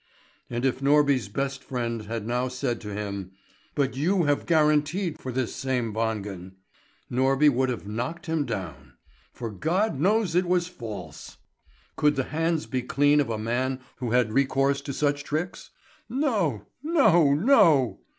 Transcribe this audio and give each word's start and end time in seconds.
And 0.49 0.65
if 0.65 0.79
Norby's 0.81 1.29
best 1.29 1.63
friend 1.63 2.05
had 2.05 2.25
now 2.25 2.47
said 2.47 2.81
to 2.81 2.89
him: 2.91 3.33
"But 3.75 3.95
you 3.95 4.23
have 4.23 4.47
guaranteed 4.47 5.19
for 5.19 5.31
this 5.31 5.55
same 5.55 5.93
Wangen," 5.93 6.53
Norby 7.11 7.49
would 7.51 7.69
have 7.69 7.85
knocked 7.87 8.25
him 8.25 8.43
down. 8.43 8.93
For 9.31 9.51
God 9.51 9.99
knows 9.99 10.33
it 10.33 10.45
was 10.47 10.67
false. 10.67 11.37
Could 11.97 12.15
the 12.15 12.23
hands 12.23 12.65
be 12.65 12.81
clean 12.81 13.21
of 13.21 13.29
a 13.29 13.37
man 13.37 13.79
who 13.97 14.09
had 14.09 14.33
recourse 14.33 14.81
to 14.81 14.91
such 14.93 15.23
tricks? 15.23 15.69
No, 16.09 16.65
no, 16.81 17.35
no! 17.35 17.99